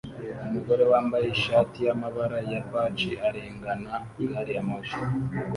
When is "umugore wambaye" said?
0.45-1.25